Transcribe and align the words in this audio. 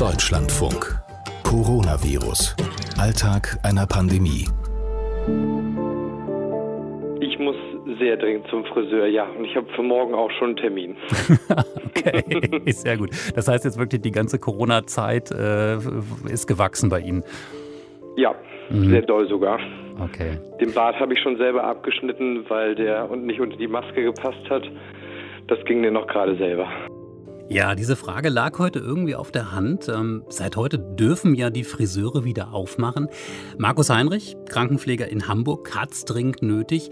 Deutschlandfunk. 0.00 0.98
Coronavirus. 1.44 2.56
Alltag 2.98 3.58
einer 3.62 3.86
Pandemie. 3.86 4.48
Ich 7.20 7.38
muss 7.38 7.56
sehr 7.98 8.16
dringend 8.16 8.46
zum 8.48 8.64
Friseur, 8.64 9.08
ja. 9.08 9.24
Und 9.24 9.44
ich 9.44 9.54
habe 9.54 9.66
für 9.76 9.82
morgen 9.82 10.14
auch 10.14 10.30
schon 10.38 10.48
einen 10.48 10.56
Termin. 10.56 10.96
okay, 11.84 12.72
sehr 12.72 12.96
gut. 12.96 13.10
Das 13.34 13.46
heißt 13.46 13.66
jetzt 13.66 13.78
wirklich, 13.78 14.00
die 14.00 14.10
ganze 14.10 14.38
Corona-Zeit 14.38 15.32
äh, 15.32 15.76
ist 16.32 16.46
gewachsen 16.46 16.88
bei 16.88 17.00
Ihnen. 17.00 17.22
Ja, 18.16 18.34
mhm. 18.70 18.88
sehr 18.88 19.02
doll 19.02 19.28
sogar. 19.28 19.60
Okay. 20.02 20.38
Den 20.62 20.72
Bart 20.72 20.98
habe 20.98 21.12
ich 21.12 21.20
schon 21.20 21.36
selber 21.36 21.64
abgeschnitten, 21.64 22.46
weil 22.48 22.74
der 22.74 23.06
nicht 23.16 23.38
unter 23.38 23.58
die 23.58 23.68
Maske 23.68 24.02
gepasst 24.02 24.48
hat. 24.48 24.62
Das 25.48 25.62
ging 25.66 25.82
mir 25.82 25.90
noch 25.90 26.06
gerade 26.06 26.38
selber. 26.38 26.68
Ja, 27.52 27.74
diese 27.74 27.96
Frage 27.96 28.28
lag 28.28 28.60
heute 28.60 28.78
irgendwie 28.78 29.16
auf 29.16 29.32
der 29.32 29.50
Hand. 29.50 29.88
Ähm, 29.88 30.22
seit 30.28 30.56
heute 30.56 30.78
dürfen 30.78 31.34
ja 31.34 31.50
die 31.50 31.64
Friseure 31.64 32.24
wieder 32.24 32.54
aufmachen. 32.54 33.08
Markus 33.58 33.90
Heinrich, 33.90 34.36
Krankenpfleger 34.48 35.08
in 35.08 35.26
Hamburg, 35.26 35.74
hat 35.74 35.90
es 35.90 36.04
dringend 36.04 36.42
nötig. 36.42 36.90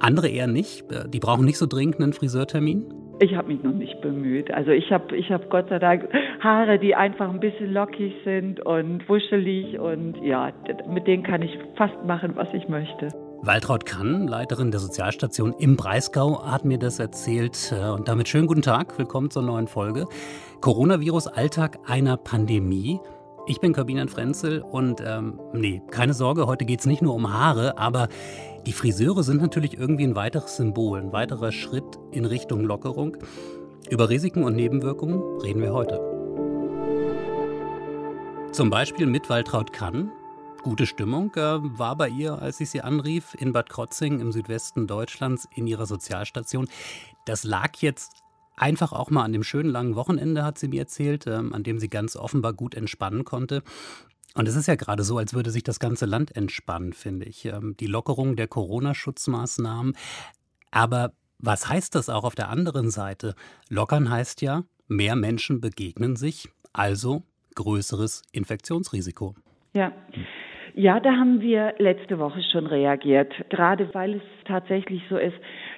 Andere 0.00 0.28
eher 0.28 0.48
nicht. 0.48 0.90
Äh, 0.90 1.08
die 1.08 1.20
brauchen 1.20 1.44
nicht 1.44 1.56
so 1.56 1.66
dringend 1.66 2.00
einen 2.00 2.12
Friseurtermin. 2.12 2.92
Ich 3.20 3.36
habe 3.36 3.46
mich 3.46 3.62
noch 3.62 3.74
nicht 3.74 4.00
bemüht. 4.00 4.50
Also 4.50 4.72
ich 4.72 4.90
habe 4.90 5.16
ich 5.16 5.30
hab 5.30 5.48
Gott 5.50 5.68
sei 5.68 5.78
Dank 5.78 6.08
Haare, 6.40 6.80
die 6.80 6.96
einfach 6.96 7.30
ein 7.30 7.38
bisschen 7.38 7.72
lockig 7.72 8.12
sind 8.24 8.58
und 8.66 9.08
wuschelig 9.08 9.78
und 9.78 10.16
ja, 10.20 10.50
mit 10.88 11.06
denen 11.06 11.22
kann 11.22 11.42
ich 11.42 11.56
fast 11.76 12.04
machen, 12.04 12.32
was 12.34 12.52
ich 12.52 12.68
möchte. 12.68 13.10
Waltraud 13.42 13.86
Kann, 13.86 14.26
Leiterin 14.26 14.70
der 14.70 14.80
Sozialstation 14.80 15.54
im 15.58 15.76
Breisgau, 15.76 16.44
hat 16.44 16.64
mir 16.64 16.78
das 16.78 16.98
erzählt. 16.98 17.72
Äh, 17.72 17.90
und 17.90 18.08
damit 18.08 18.28
schönen 18.28 18.46
guten 18.46 18.62
Tag, 18.62 18.98
willkommen 18.98 19.30
zur 19.30 19.42
neuen 19.42 19.68
Folge. 19.68 20.06
Coronavirus 20.60 21.28
Alltag 21.28 21.78
einer 21.86 22.16
Pandemie. 22.16 23.00
Ich 23.46 23.60
bin 23.60 23.72
Kabinen 23.72 24.08
Frenzel 24.08 24.62
und 24.62 25.00
ähm, 25.04 25.38
nee, 25.52 25.82
keine 25.90 26.14
Sorge, 26.14 26.46
heute 26.46 26.64
geht 26.64 26.80
es 26.80 26.86
nicht 26.86 27.02
nur 27.02 27.14
um 27.14 27.32
Haare, 27.32 27.78
aber 27.78 28.08
die 28.66 28.72
Friseure 28.72 29.22
sind 29.22 29.40
natürlich 29.40 29.78
irgendwie 29.78 30.04
ein 30.04 30.16
weiteres 30.16 30.56
Symbol, 30.56 30.98
ein 30.98 31.12
weiterer 31.12 31.52
Schritt 31.52 31.98
in 32.10 32.24
Richtung 32.24 32.64
Lockerung. 32.64 33.16
Über 33.88 34.08
Risiken 34.08 34.42
und 34.42 34.56
Nebenwirkungen 34.56 35.22
reden 35.40 35.62
wir 35.62 35.72
heute. 35.72 36.00
Zum 38.50 38.70
Beispiel 38.70 39.06
mit 39.06 39.28
Waltraud 39.28 39.72
Kann. 39.72 40.10
Gute 40.66 40.86
Stimmung 40.86 41.32
äh, 41.36 41.78
war 41.78 41.94
bei 41.94 42.08
ihr, 42.08 42.42
als 42.42 42.58
ich 42.58 42.70
sie 42.70 42.80
anrief, 42.80 43.36
in 43.38 43.52
Bad 43.52 43.70
Krotzing 43.70 44.18
im 44.18 44.32
Südwesten 44.32 44.88
Deutschlands 44.88 45.46
in 45.54 45.68
ihrer 45.68 45.86
Sozialstation. 45.86 46.66
Das 47.24 47.44
lag 47.44 47.76
jetzt 47.76 48.24
einfach 48.56 48.92
auch 48.92 49.08
mal 49.10 49.22
an 49.22 49.32
dem 49.32 49.44
schönen 49.44 49.70
langen 49.70 49.94
Wochenende, 49.94 50.42
hat 50.42 50.58
sie 50.58 50.66
mir 50.66 50.80
erzählt, 50.80 51.28
äh, 51.28 51.34
an 51.34 51.62
dem 51.62 51.78
sie 51.78 51.88
ganz 51.88 52.16
offenbar 52.16 52.52
gut 52.52 52.74
entspannen 52.74 53.24
konnte. 53.24 53.62
Und 54.34 54.48
es 54.48 54.56
ist 54.56 54.66
ja 54.66 54.74
gerade 54.74 55.04
so, 55.04 55.18
als 55.18 55.34
würde 55.34 55.52
sich 55.52 55.62
das 55.62 55.78
ganze 55.78 56.04
Land 56.04 56.34
entspannen, 56.34 56.92
finde 56.94 57.26
ich. 57.26 57.44
Ähm, 57.44 57.76
die 57.78 57.86
Lockerung 57.86 58.34
der 58.34 58.48
Corona-Schutzmaßnahmen. 58.48 59.96
Aber 60.72 61.12
was 61.38 61.68
heißt 61.68 61.94
das 61.94 62.08
auch 62.08 62.24
auf 62.24 62.34
der 62.34 62.48
anderen 62.48 62.90
Seite? 62.90 63.36
Lockern 63.68 64.10
heißt 64.10 64.42
ja, 64.42 64.64
mehr 64.88 65.14
Menschen 65.14 65.60
begegnen 65.60 66.16
sich, 66.16 66.48
also 66.72 67.22
größeres 67.54 68.22
Infektionsrisiko. 68.32 69.36
Ja. 69.74 69.92
Ja, 70.78 71.00
da 71.00 71.12
haben 71.12 71.40
wir 71.40 71.72
letzte 71.78 72.18
Woche 72.18 72.42
schon 72.52 72.66
reagiert. 72.66 73.32
Gerade 73.48 73.88
weil 73.94 74.16
es 74.16 74.22
tatsächlich 74.44 75.02
so 75.08 75.16
ist, 75.16 75.36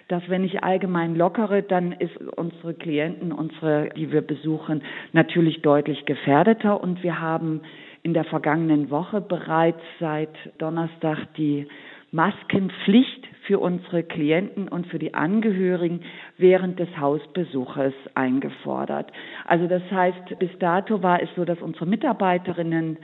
dass 0.08 0.28
wenn 0.28 0.42
ich 0.42 0.64
allgemein 0.64 1.14
lockere, 1.14 1.62
dann 1.62 1.92
ist 1.92 2.16
unsere 2.34 2.74
Klienten, 2.74 3.30
unsere, 3.30 3.90
die 3.90 4.10
wir 4.10 4.22
besuchen, 4.22 4.82
natürlich 5.12 5.62
deutlich 5.62 6.04
gefährdeter 6.04 6.82
und 6.82 7.04
wir 7.04 7.20
haben 7.20 7.60
in 8.02 8.12
der 8.12 8.24
vergangenen 8.24 8.90
Woche 8.90 9.20
bereits 9.20 9.78
seit 10.00 10.34
Donnerstag 10.58 11.32
die 11.36 11.68
Maskenpflicht 12.10 13.28
für 13.46 13.58
unsere 13.58 14.02
Klienten 14.02 14.66
und 14.66 14.86
für 14.86 14.98
die 14.98 15.14
Angehörigen 15.14 16.00
während 16.38 16.80
des 16.80 16.88
Hausbesuches 16.98 17.92
eingefordert. 18.14 19.12
Also 19.44 19.66
das 19.68 19.82
heißt, 19.90 20.38
bis 20.38 20.50
dato 20.58 21.02
war 21.02 21.22
es 21.22 21.28
so, 21.36 21.44
dass 21.44 21.60
unsere 21.60 21.86
Mitarbeiterinnen 21.86 22.98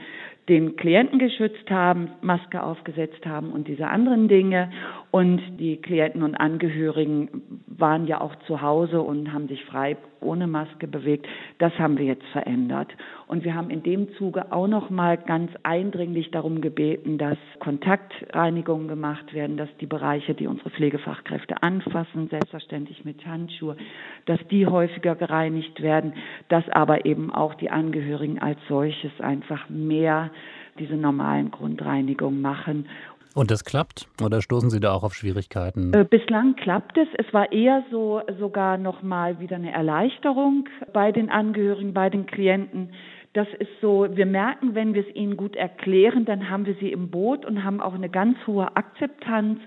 den 0.47 0.75
Klienten 0.75 1.17
geschützt 1.17 1.69
haben, 1.71 2.09
Maske 2.21 2.61
aufgesetzt 2.61 3.25
haben 3.25 3.51
und 3.51 3.67
diese 3.67 3.87
anderen 3.87 4.27
Dinge. 4.27 4.69
Und 5.09 5.41
die 5.59 5.77
Klienten 5.77 6.23
und 6.23 6.35
Angehörigen 6.35 7.61
waren 7.67 8.05
ja 8.05 8.21
auch 8.21 8.35
zu 8.47 8.61
Hause 8.61 9.01
und 9.01 9.33
haben 9.33 9.47
sich 9.47 9.63
frei 9.65 9.97
ohne 10.19 10.47
Maske 10.47 10.87
bewegt. 10.87 11.27
Das 11.59 11.71
haben 11.79 11.97
wir 11.97 12.05
jetzt 12.05 12.25
verändert. 12.31 12.89
Und 13.27 13.43
wir 13.43 13.55
haben 13.55 13.69
in 13.69 13.81
dem 13.81 14.13
Zuge 14.15 14.51
auch 14.51 14.67
noch 14.67 14.89
mal 14.89 15.17
ganz 15.17 15.51
eindringlich 15.63 16.31
darum 16.31 16.61
gebeten, 16.61 17.17
dass 17.17 17.37
Kontaktreinigungen 17.59 18.87
gemacht 18.87 19.33
werden, 19.33 19.57
dass 19.57 19.69
die 19.79 19.85
Bereiche, 19.85 20.33
die 20.33 20.47
unsere 20.47 20.69
Pflegefachkräfte 20.69 21.63
anfassen, 21.63 22.27
selbstverständlich 22.29 23.05
mit 23.05 23.25
Handschuhe, 23.25 23.77
dass 24.25 24.39
die 24.49 24.67
häufiger 24.67 25.15
gereinigt 25.15 25.81
werden, 25.81 26.13
dass 26.49 26.67
aber 26.69 27.05
eben 27.05 27.33
auch 27.33 27.53
die 27.55 27.69
Angehörigen 27.69 28.39
als 28.39 28.59
solches 28.67 29.11
einfach 29.21 29.69
mehr 29.69 30.31
diese 30.79 30.95
normalen 30.95 31.51
Grundreinigungen 31.51 32.41
machen 32.41 32.87
und 33.35 33.51
das 33.51 33.65
klappt? 33.65 34.07
Oder 34.23 34.41
stoßen 34.41 34.69
Sie 34.69 34.79
da 34.79 34.93
auch 34.93 35.03
auf 35.03 35.13
Schwierigkeiten? 35.13 35.93
Äh, 35.93 36.05
bislang 36.05 36.55
klappt 36.55 36.97
es. 36.97 37.09
Es 37.17 37.33
war 37.33 37.51
eher 37.51 37.83
so 37.91 38.21
sogar 38.39 38.77
noch 38.77 39.03
mal 39.03 39.39
wieder 39.41 39.57
eine 39.57 39.73
Erleichterung 39.73 40.69
bei 40.93 41.11
den 41.11 41.29
Angehörigen, 41.29 41.93
bei 41.93 42.09
den 42.09 42.27
Klienten. 42.27 42.93
Das 43.33 43.47
ist 43.59 43.71
so, 43.81 44.07
wir 44.09 44.25
merken, 44.25 44.73
wenn 44.73 44.93
wir 44.93 45.05
es 45.05 45.13
ihnen 45.13 45.35
gut 45.35 45.57
erklären, 45.57 46.23
dann 46.23 46.49
haben 46.49 46.65
wir 46.65 46.75
sie 46.75 46.93
im 46.93 47.09
Boot 47.09 47.45
und 47.45 47.65
haben 47.65 47.81
auch 47.81 47.93
eine 47.93 48.07
ganz 48.09 48.37
hohe 48.47 48.73
Akzeptanz 48.77 49.59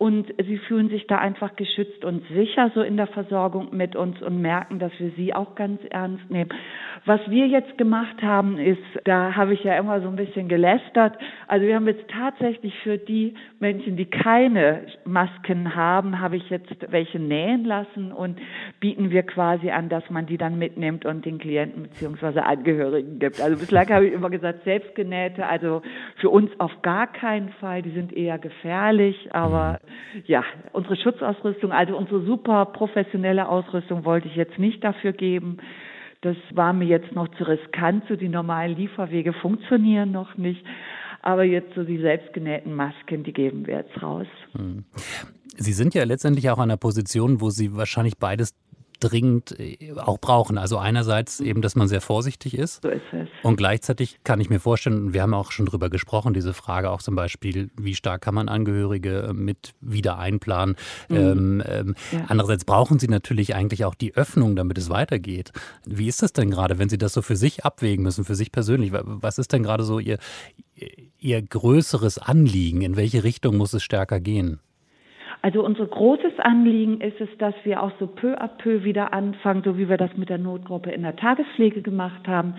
und 0.00 0.32
sie 0.42 0.56
fühlen 0.56 0.88
sich 0.88 1.06
da 1.08 1.18
einfach 1.18 1.56
geschützt 1.56 2.06
und 2.06 2.26
sicher 2.28 2.72
so 2.74 2.80
in 2.80 2.96
der 2.96 3.06
Versorgung 3.06 3.76
mit 3.76 3.96
uns 3.96 4.22
und 4.22 4.40
merken, 4.40 4.78
dass 4.78 4.92
wir 4.98 5.10
sie 5.10 5.34
auch 5.34 5.54
ganz 5.56 5.78
ernst 5.90 6.30
nehmen. 6.30 6.48
Was 7.04 7.20
wir 7.28 7.46
jetzt 7.46 7.76
gemacht 7.76 8.22
haben, 8.22 8.56
ist, 8.56 8.82
da 9.04 9.36
habe 9.36 9.52
ich 9.52 9.62
ja 9.62 9.78
immer 9.78 10.00
so 10.00 10.08
ein 10.08 10.16
bisschen 10.16 10.48
gelästert. 10.48 11.18
Also 11.48 11.66
wir 11.66 11.74
haben 11.74 11.86
jetzt 11.86 12.08
tatsächlich 12.10 12.74
für 12.82 12.96
die 12.96 13.34
Menschen, 13.58 13.98
die 13.98 14.06
keine 14.06 14.86
Masken 15.04 15.74
haben, 15.74 16.18
habe 16.18 16.36
ich 16.36 16.48
jetzt 16.48 16.70
welche 16.90 17.18
nähen 17.18 17.66
lassen 17.66 18.10
und 18.10 18.38
bieten 18.80 19.10
wir 19.10 19.24
quasi 19.24 19.70
an, 19.70 19.90
dass 19.90 20.08
man 20.08 20.24
die 20.24 20.38
dann 20.38 20.58
mitnimmt 20.58 21.04
und 21.04 21.26
den 21.26 21.38
Klienten 21.38 21.82
beziehungsweise 21.82 22.46
Angehörigen 22.46 23.18
gibt. 23.18 23.38
Also 23.38 23.58
bislang 23.58 23.90
habe 23.90 24.06
ich 24.06 24.14
immer 24.14 24.30
gesagt, 24.30 24.64
selbstgenähte, 24.64 25.46
also 25.46 25.82
für 26.16 26.30
uns 26.30 26.50
auf 26.58 26.80
gar 26.80 27.06
keinen 27.06 27.50
Fall, 27.60 27.82
die 27.82 27.90
sind 27.90 28.14
eher 28.14 28.38
gefährlich, 28.38 29.28
aber 29.32 29.78
ja, 30.26 30.44
unsere 30.72 30.96
Schutzausrüstung, 30.96 31.72
also 31.72 31.96
unsere 31.96 32.22
super 32.24 32.66
professionelle 32.66 33.48
Ausrüstung 33.48 34.04
wollte 34.04 34.28
ich 34.28 34.36
jetzt 34.36 34.58
nicht 34.58 34.82
dafür 34.82 35.12
geben. 35.12 35.58
Das 36.22 36.36
war 36.52 36.72
mir 36.72 36.86
jetzt 36.86 37.12
noch 37.12 37.28
zu 37.36 37.44
riskant, 37.44 38.04
so 38.08 38.16
die 38.16 38.28
normalen 38.28 38.76
Lieferwege 38.76 39.32
funktionieren 39.32 40.12
noch 40.12 40.36
nicht. 40.36 40.64
Aber 41.22 41.44
jetzt 41.44 41.74
so 41.74 41.84
die 41.84 41.98
selbstgenähten 41.98 42.74
Masken, 42.74 43.24
die 43.24 43.32
geben 43.32 43.66
wir 43.66 43.78
jetzt 43.78 44.02
raus. 44.02 44.26
Hm. 44.52 44.84
Sie 45.56 45.72
sind 45.72 45.94
ja 45.94 46.04
letztendlich 46.04 46.48
auch 46.50 46.58
an 46.58 46.70
einer 46.70 46.78
Position, 46.78 47.40
wo 47.40 47.50
Sie 47.50 47.76
wahrscheinlich 47.76 48.16
beides 48.18 48.54
dringend 49.00 49.58
äh, 49.58 49.92
auch 49.96 50.18
brauchen. 50.18 50.58
Also 50.58 50.78
einerseits 50.78 51.40
eben, 51.40 51.62
dass 51.62 51.76
man 51.76 51.88
sehr 51.88 52.00
vorsichtig 52.00 52.56
ist. 52.56 52.82
So 52.82 52.88
ist 52.88 53.02
es. 53.12 53.28
Und 53.42 53.56
gleichzeitig 53.56 54.20
kann 54.24 54.40
ich 54.40 54.50
mir 54.50 54.60
vorstellen, 54.60 55.12
wir 55.12 55.22
haben 55.22 55.34
auch 55.34 55.52
schon 55.52 55.66
drüber 55.66 55.90
gesprochen, 55.90 56.34
diese 56.34 56.54
Frage 56.54 56.90
auch 56.90 57.02
zum 57.02 57.14
Beispiel, 57.16 57.70
wie 57.76 57.94
stark 57.94 58.22
kann 58.22 58.34
man 58.34 58.48
Angehörige 58.48 59.28
äh, 59.28 59.32
mit 59.32 59.72
wieder 59.80 60.18
einplanen. 60.18 60.76
Mhm. 61.08 61.16
Ähm, 61.16 61.62
ähm, 61.66 61.94
ja. 62.12 62.24
Andererseits 62.28 62.64
brauchen 62.64 62.98
sie 62.98 63.08
natürlich 63.08 63.54
eigentlich 63.54 63.84
auch 63.84 63.94
die 63.94 64.14
Öffnung, 64.14 64.56
damit 64.56 64.78
es 64.78 64.90
weitergeht. 64.90 65.52
Wie 65.84 66.08
ist 66.08 66.22
das 66.22 66.32
denn 66.32 66.50
gerade, 66.50 66.78
wenn 66.78 66.88
Sie 66.88 66.98
das 66.98 67.12
so 67.12 67.22
für 67.22 67.36
sich 67.36 67.64
abwägen 67.64 68.02
müssen, 68.02 68.24
für 68.24 68.34
sich 68.34 68.52
persönlich? 68.52 68.92
Was 68.92 69.38
ist 69.38 69.52
denn 69.52 69.62
gerade 69.62 69.84
so 69.84 69.98
Ihr, 69.98 70.18
Ihr 71.18 71.42
größeres 71.42 72.18
Anliegen? 72.18 72.82
In 72.82 72.96
welche 72.96 73.24
Richtung 73.24 73.56
muss 73.56 73.72
es 73.72 73.82
stärker 73.82 74.20
gehen? 74.20 74.60
Also 75.42 75.64
unser 75.64 75.86
großes 75.86 76.38
Anliegen 76.38 77.00
ist 77.00 77.20
es, 77.20 77.28
dass 77.38 77.54
wir 77.64 77.82
auch 77.82 77.92
so 77.98 78.06
peu 78.06 78.34
à 78.34 78.48
peu 78.48 78.84
wieder 78.84 79.14
anfangen, 79.14 79.62
so 79.64 79.78
wie 79.78 79.88
wir 79.88 79.96
das 79.96 80.14
mit 80.16 80.28
der 80.28 80.38
Notgruppe 80.38 80.90
in 80.90 81.02
der 81.02 81.16
Tagespflege 81.16 81.80
gemacht 81.80 82.28
haben, 82.28 82.54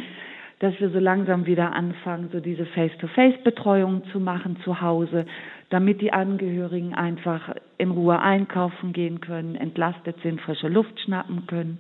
dass 0.60 0.80
wir 0.80 0.90
so 0.90 1.00
langsam 1.00 1.46
wieder 1.46 1.74
anfangen, 1.74 2.30
so 2.32 2.40
diese 2.40 2.66
Face-to-Face-Betreuung 2.66 4.04
zu 4.12 4.20
machen 4.20 4.58
zu 4.64 4.82
Hause, 4.82 5.26
damit 5.70 6.02
die 6.02 6.14
Angehörigen 6.14 6.94
einfach 6.94 7.56
in 7.78 7.92
Ruhe 7.92 8.20
einkaufen 8.20 8.94
gehen 8.94 9.22
können, 9.22 9.56
entlastet 9.56 10.18
sind, 10.22 10.42
frische 10.42 10.68
Luft 10.68 11.00
schnappen 11.00 11.48
können. 11.48 11.80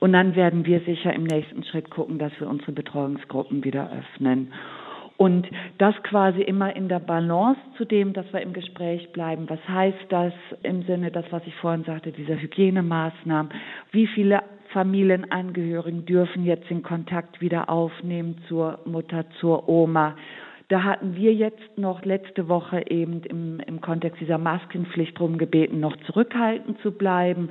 Und 0.00 0.12
dann 0.12 0.34
werden 0.36 0.66
wir 0.66 0.80
sicher 0.80 1.12
im 1.12 1.24
nächsten 1.24 1.64
Schritt 1.64 1.90
gucken, 1.90 2.18
dass 2.18 2.32
wir 2.38 2.48
unsere 2.48 2.72
Betreuungsgruppen 2.72 3.64
wieder 3.64 3.90
öffnen. 3.90 4.52
Und 5.16 5.46
das 5.78 5.94
quasi 6.02 6.42
immer 6.42 6.74
in 6.74 6.88
der 6.88 6.98
Balance 6.98 7.60
zu 7.76 7.84
dem, 7.84 8.12
dass 8.12 8.30
wir 8.32 8.40
im 8.40 8.52
Gespräch 8.52 9.12
bleiben. 9.12 9.48
Was 9.48 9.60
heißt 9.68 10.06
das 10.08 10.32
im 10.62 10.82
Sinne, 10.82 11.12
das, 11.12 11.24
was 11.30 11.42
ich 11.46 11.54
vorhin 11.56 11.84
sagte, 11.84 12.10
dieser 12.10 12.34
Hygienemaßnahmen? 12.34 13.52
Wie 13.92 14.08
viele 14.08 14.42
Familienangehörigen 14.74 16.04
dürfen 16.04 16.44
jetzt 16.44 16.68
den 16.68 16.82
Kontakt 16.82 17.40
wieder 17.40 17.70
aufnehmen 17.70 18.38
zur 18.48 18.80
Mutter, 18.84 19.24
zur 19.38 19.68
Oma. 19.68 20.16
Da 20.68 20.82
hatten 20.82 21.14
wir 21.14 21.32
jetzt 21.32 21.78
noch 21.78 22.04
letzte 22.04 22.48
Woche 22.48 22.82
eben 22.90 23.22
im, 23.22 23.60
im 23.60 23.80
Kontext 23.80 24.20
dieser 24.20 24.38
Maskenpflicht 24.38 25.16
darum 25.16 25.38
gebeten, 25.38 25.78
noch 25.78 25.96
zurückhaltend 26.06 26.80
zu 26.80 26.90
bleiben. 26.90 27.50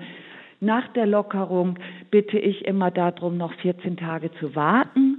Nach 0.59 0.87
der 0.89 1.05
Lockerung 1.05 1.79
bitte 2.11 2.37
ich 2.37 2.65
immer 2.65 2.91
darum, 2.91 3.37
noch 3.37 3.53
14 3.53 3.95
Tage 3.95 4.31
zu 4.39 4.53
warten 4.53 5.12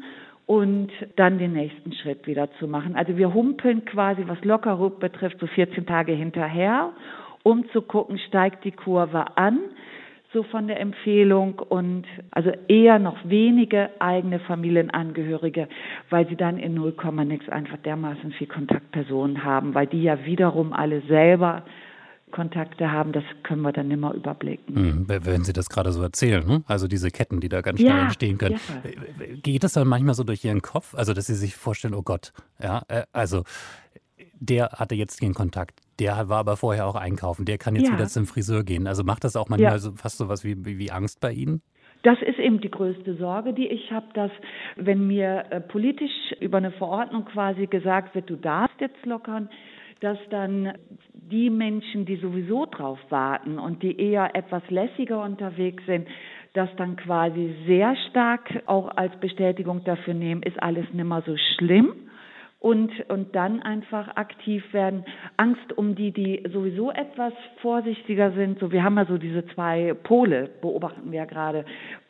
und 0.47 0.91
dann 1.17 1.39
den 1.39 1.53
nächsten 1.53 1.93
Schritt 1.95 2.27
wieder 2.27 2.51
zu 2.59 2.69
machen. 2.69 2.97
Also 2.97 3.17
wir 3.17 3.33
humpeln 3.33 3.85
quasi, 3.85 4.25
was 4.27 4.43
Lockerung 4.45 4.99
betrifft, 4.99 5.39
so 5.41 5.47
14 5.47 5.87
Tage 5.87 6.13
hinterher, 6.13 6.93
um 7.43 7.69
zu 7.71 7.83
gucken, 7.83 8.19
steigt 8.19 8.65
die 8.65 8.73
Kurve 8.73 9.37
an 9.37 9.61
so 10.35 10.43
von 10.43 10.67
der 10.67 10.81
Empfehlung 10.81 11.61
und 11.61 12.05
also 12.33 12.51
eher 12.67 12.99
noch 12.99 13.17
wenige 13.25 13.89
eigene 14.01 14.41
Familienangehörige, 14.41 15.69
weil 16.11 16.29
sie 16.29 16.35
dann 16.37 16.59
in 16.59 16.75
0, 16.75 16.93
nix 17.25 17.49
einfach 17.49 17.79
dermaßen 17.79 18.33
viel 18.33 18.49
Kontaktpersonen 18.49 19.45
haben, 19.45 19.75
weil 19.75 19.87
die 19.87 20.03
ja 20.03 20.27
wiederum 20.27 20.73
alle 20.73 21.03
selber 21.03 21.63
Kontakte 22.35 22.91
haben, 22.91 23.13
das 23.13 23.25
können 23.45 23.63
wir 23.63 23.73
dann 23.73 23.91
immer 23.91 24.13
überblicken. 24.13 24.75
Mhm, 24.75 25.05
wenn 25.09 25.45
Sie 25.45 25.53
das 25.53 25.69
gerade 25.69 25.93
so 25.93 26.03
erzählen, 26.03 26.47
ne? 26.47 26.65
also 26.67 26.89
diese 26.89 27.11
Ketten, 27.11 27.41
die 27.41 27.49
da 27.49 27.61
ganz 27.61 27.79
schnell 27.79 27.93
ja, 27.93 28.03
entstehen 28.03 28.39
können. 28.39 28.57
Ja. 28.57 29.37
Geht 29.43 29.63
das 29.63 29.75
dann 29.75 29.87
manchmal 29.87 30.15
so 30.15 30.25
durch 30.25 30.45
Ihren 30.45 30.61
Kopf? 30.61 30.95
Also, 30.95 31.15
dass 31.15 31.29
Sie 31.29 31.35
sich 31.35 31.55
vorstellen, 31.55 31.95
oh 31.95 32.03
Gott, 32.03 32.33
ja, 32.61 32.83
äh, 32.89 33.05
also 33.13 33.45
der 34.35 34.71
hatte 34.73 34.95
jetzt 34.97 35.23
den 35.23 35.33
Kontakt, 35.33 35.81
der 36.01 36.29
war 36.29 36.39
aber 36.39 36.57
vorher 36.57 36.87
auch 36.87 36.97
einkaufen, 36.97 37.45
der 37.45 37.57
kann 37.57 37.77
jetzt 37.77 37.89
ja. 37.89 37.95
wieder 37.95 38.09
zum 38.09 38.27
Friseur 38.27 38.65
gehen. 38.65 38.87
Also 38.87 39.05
macht 39.05 39.25
das 39.25 39.37
auch 39.37 39.49
manchmal 39.49 39.79
so, 39.79 39.93
fast 39.93 40.19
so 40.19 40.29
was 40.29 40.45
wie, 40.45 40.65
wie 40.65 40.91
Angst 40.91 41.21
bei 41.21 41.33
Ihnen? 41.33 41.63
Das 42.03 42.19
ist 42.21 42.39
eben 42.39 42.61
die 42.61 42.71
größte 42.71 43.17
Sorge, 43.17 43.55
die 43.55 43.67
ich 43.67 43.91
habe, 43.91 44.07
dass 44.13 44.31
wenn 44.77 45.07
mir 45.07 45.47
äh, 45.51 45.61
politisch 45.61 46.33
über 46.41 46.59
eine 46.59 46.73
Verordnung 46.73 47.25
quasi 47.25 47.67
gesagt 47.67 48.15
wird, 48.15 48.29
du 48.29 48.37
darfst 48.37 48.79
jetzt 48.81 49.07
lockern, 49.07 49.49
dass 50.05 50.19
dann 50.29 50.75
die 51.13 51.49
Menschen, 51.49 52.05
die 52.05 52.17
sowieso 52.17 52.67
drauf 52.67 52.99
warten 53.09 53.59
und 53.59 53.83
die 53.83 53.99
eher 53.99 54.37
etwas 54.37 54.63
lässiger 54.69 55.23
unterwegs 55.23 55.83
sind, 55.87 56.07
das 56.53 56.69
dann 56.77 56.97
quasi 56.97 57.55
sehr 57.67 57.97
stark 58.11 58.63
auch 58.67 58.95
als 58.97 59.17
Bestätigung 59.21 59.83
dafür 59.85 60.13
nehmen, 60.13 60.43
ist 60.43 60.63
alles 60.63 60.85
nimmer 60.93 61.23
so 61.23 61.35
schlimm 61.57 61.95
und, 62.61 62.93
und 63.11 63.35
dann 63.35 63.63
einfach 63.63 64.17
aktiv 64.17 64.63
werden. 64.73 65.05
Angst 65.39 65.77
um 65.77 65.95
die, 65.95 66.13
die 66.13 66.45
sowieso 66.53 66.91
etwas 66.91 67.33
vorsichtiger 67.63 68.33
sind. 68.33 68.59
So, 68.59 68.71
wir 68.73 68.85
haben 68.85 68.97
ja 68.97 69.07
so 69.07 69.19
diese 69.19 69.47
zwei 69.49 69.95
Pole, 70.03 70.51
beobachten 70.61 71.11
wir 71.11 71.21
ja 71.21 71.25
gerade. 71.25 71.65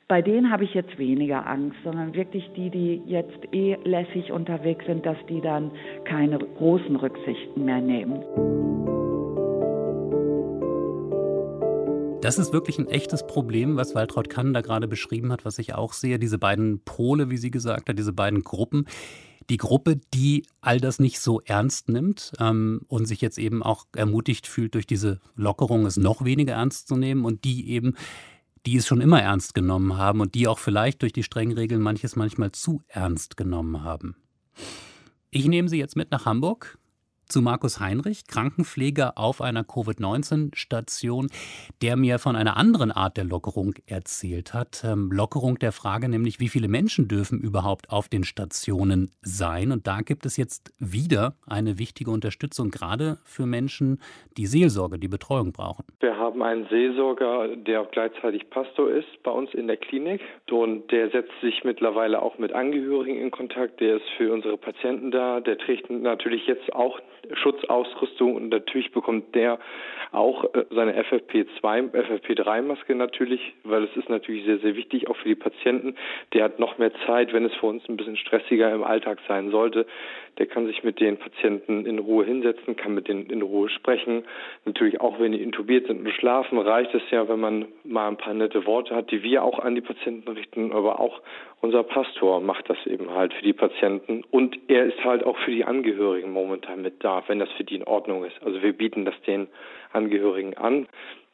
Bei 0.06 0.20
denen 0.20 0.50
habe 0.50 0.64
ich 0.64 0.74
jetzt 0.74 0.98
weniger 0.98 1.46
Angst, 1.46 1.78
sondern 1.82 2.14
wirklich 2.14 2.44
die, 2.54 2.68
die 2.68 3.00
jetzt 3.06 3.38
eh 3.52 3.78
lässig 3.84 4.32
unterwegs 4.32 4.84
sind, 4.84 5.06
dass 5.06 5.16
die 5.30 5.40
dann 5.40 5.70
keine 6.04 6.38
großen 6.38 6.96
Rücksichten 6.96 7.64
mehr 7.64 7.80
nehmen. 7.80 8.22
Das 12.20 12.38
ist 12.38 12.52
wirklich 12.52 12.78
ein 12.78 12.88
echtes 12.88 13.26
Problem, 13.26 13.76
was 13.76 13.94
Waltraud 13.94 14.28
Kann 14.28 14.52
da 14.52 14.60
gerade 14.60 14.88
beschrieben 14.88 15.32
hat, 15.32 15.46
was 15.46 15.58
ich 15.58 15.74
auch 15.74 15.94
sehe. 15.94 16.18
Diese 16.18 16.38
beiden 16.38 16.80
Pole, 16.84 17.30
wie 17.30 17.38
sie 17.38 17.50
gesagt 17.50 17.88
hat, 17.88 17.98
diese 17.98 18.12
beiden 18.12 18.42
Gruppen 18.42 18.86
die 19.50 19.56
Gruppe, 19.56 20.00
die 20.14 20.46
all 20.60 20.80
das 20.80 20.98
nicht 20.98 21.20
so 21.20 21.40
ernst 21.42 21.88
nimmt 21.88 22.32
ähm, 22.40 22.80
und 22.88 23.06
sich 23.06 23.20
jetzt 23.20 23.38
eben 23.38 23.62
auch 23.62 23.84
ermutigt 23.94 24.46
fühlt, 24.46 24.74
durch 24.74 24.86
diese 24.86 25.20
Lockerung 25.36 25.86
es 25.86 25.96
noch 25.96 26.24
weniger 26.24 26.54
ernst 26.54 26.88
zu 26.88 26.96
nehmen 26.96 27.24
und 27.24 27.44
die 27.44 27.70
eben, 27.70 27.94
die 28.66 28.76
es 28.76 28.86
schon 28.86 29.00
immer 29.00 29.20
ernst 29.20 29.54
genommen 29.54 29.96
haben 29.96 30.20
und 30.20 30.34
die 30.34 30.48
auch 30.48 30.58
vielleicht 30.58 31.02
durch 31.02 31.12
die 31.12 31.22
strengen 31.22 31.56
Regeln 31.56 31.82
manches 31.82 32.16
manchmal 32.16 32.52
zu 32.52 32.82
ernst 32.88 33.36
genommen 33.36 33.82
haben. 33.82 34.16
Ich 35.30 35.46
nehme 35.46 35.68
Sie 35.68 35.78
jetzt 35.78 35.96
mit 35.96 36.10
nach 36.10 36.26
Hamburg 36.26 36.78
zu 37.28 37.42
Markus 37.42 37.80
Heinrich, 37.80 38.26
Krankenpfleger 38.26 39.16
auf 39.16 39.40
einer 39.40 39.64
Covid-19-Station, 39.64 41.28
der 41.82 41.96
mir 41.96 42.18
von 42.18 42.36
einer 42.36 42.56
anderen 42.56 42.90
Art 42.90 43.16
der 43.16 43.24
Lockerung 43.24 43.74
erzählt 43.86 44.54
hat. 44.54 44.84
Ähm, 44.84 45.10
Lockerung 45.12 45.58
der 45.58 45.72
Frage 45.72 46.08
nämlich, 46.08 46.40
wie 46.40 46.48
viele 46.48 46.68
Menschen 46.68 47.08
dürfen 47.08 47.40
überhaupt 47.40 47.90
auf 47.90 48.08
den 48.08 48.24
Stationen 48.24 49.10
sein? 49.22 49.72
Und 49.72 49.86
da 49.86 50.00
gibt 50.00 50.26
es 50.26 50.36
jetzt 50.36 50.72
wieder 50.78 51.34
eine 51.46 51.78
wichtige 51.78 52.10
Unterstützung, 52.10 52.70
gerade 52.70 53.18
für 53.24 53.46
Menschen, 53.46 54.00
die 54.36 54.46
Seelsorge, 54.46 54.98
die 54.98 55.08
Betreuung 55.08 55.52
brauchen. 55.52 55.84
Wir 56.00 56.16
haben 56.16 56.42
einen 56.42 56.66
Seelsorger, 56.68 57.56
der 57.56 57.82
auch 57.82 57.90
gleichzeitig 57.90 58.50
Pastor 58.50 58.90
ist 58.90 59.22
bei 59.22 59.30
uns 59.30 59.52
in 59.54 59.66
der 59.66 59.76
Klinik. 59.76 60.20
Und 60.50 60.90
der 60.90 61.10
setzt 61.10 61.32
sich 61.40 61.64
mittlerweile 61.64 62.22
auch 62.22 62.38
mit 62.38 62.52
Angehörigen 62.52 63.20
in 63.20 63.30
Kontakt. 63.30 63.80
Der 63.80 63.96
ist 63.96 64.08
für 64.16 64.32
unsere 64.32 64.56
Patienten 64.56 65.10
da. 65.10 65.40
Der 65.40 65.58
trägt 65.58 65.90
natürlich 65.90 66.46
jetzt 66.46 66.72
auch 66.72 67.00
Schutzausrüstung 67.32 68.34
und 68.34 68.48
natürlich 68.48 68.92
bekommt 68.92 69.34
der 69.34 69.58
auch 70.12 70.44
äh, 70.54 70.64
seine 70.70 71.00
FFP2, 71.02 71.90
FFP3-Maske 71.92 72.94
natürlich, 72.94 73.54
weil 73.64 73.84
es 73.84 73.96
ist 73.96 74.08
natürlich 74.08 74.44
sehr, 74.44 74.58
sehr 74.58 74.76
wichtig, 74.76 75.08
auch 75.08 75.16
für 75.16 75.28
die 75.28 75.34
Patienten. 75.34 75.96
Der 76.32 76.44
hat 76.44 76.58
noch 76.58 76.78
mehr 76.78 76.92
Zeit, 77.06 77.32
wenn 77.32 77.44
es 77.44 77.54
für 77.54 77.66
uns 77.66 77.82
ein 77.88 77.96
bisschen 77.96 78.16
stressiger 78.16 78.72
im 78.72 78.84
Alltag 78.84 79.18
sein 79.26 79.50
sollte. 79.50 79.86
Der 80.38 80.46
kann 80.46 80.66
sich 80.66 80.82
mit 80.82 81.00
den 81.00 81.16
Patienten 81.16 81.86
in 81.86 81.98
Ruhe 81.98 82.24
hinsetzen, 82.24 82.76
kann 82.76 82.94
mit 82.94 83.08
denen 83.08 83.30
in 83.30 83.42
Ruhe 83.42 83.68
sprechen. 83.68 84.24
Natürlich 84.64 85.00
auch, 85.00 85.20
wenn 85.20 85.32
die 85.32 85.42
intubiert 85.42 85.86
sind 85.86 86.04
und 86.04 86.12
schlafen, 86.12 86.58
reicht 86.58 86.94
es 86.94 87.02
ja, 87.10 87.28
wenn 87.28 87.40
man 87.40 87.66
mal 87.84 88.08
ein 88.08 88.16
paar 88.16 88.34
nette 88.34 88.66
Worte 88.66 88.94
hat, 88.94 89.10
die 89.10 89.22
wir 89.22 89.42
auch 89.42 89.58
an 89.58 89.74
die 89.74 89.80
Patienten 89.80 90.30
richten, 90.30 90.72
aber 90.72 91.00
auch 91.00 91.20
unser 91.60 91.82
Pastor 91.82 92.40
macht 92.40 92.68
das 92.68 92.78
eben 92.86 93.10
halt 93.10 93.32
für 93.32 93.42
die 93.42 93.52
Patienten 93.52 94.22
und 94.30 94.58
er 94.68 94.84
ist 94.84 95.02
halt 95.04 95.24
auch 95.24 95.38
für 95.38 95.50
die 95.50 95.64
Angehörigen 95.64 96.30
momentan 96.30 96.82
mit 96.82 97.02
da, 97.02 97.22
wenn 97.26 97.38
das 97.38 97.50
für 97.52 97.64
die 97.64 97.76
in 97.76 97.84
Ordnung 97.84 98.24
ist. 98.24 98.36
Also 98.44 98.62
wir 98.62 98.72
bieten 98.72 99.04
das 99.04 99.14
den 99.22 99.48
Angehörigen 99.92 100.56
an, 100.56 100.86